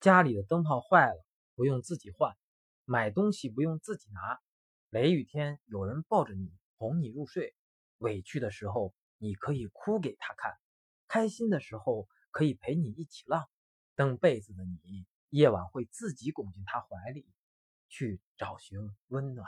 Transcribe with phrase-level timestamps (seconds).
[0.00, 2.36] 家里的灯泡坏了不用自己换
[2.84, 4.40] 买东西不用自己拿。
[4.90, 7.54] 雷雨天有人抱着你哄你入睡
[7.98, 10.52] 委屈的时候你可以哭给他看
[11.08, 13.48] 开心的时候可以陪你一起浪
[13.94, 17.26] 蹬被子的你夜晚会自己拱进他怀里
[17.88, 18.78] 去找寻
[19.08, 19.46] 温暖。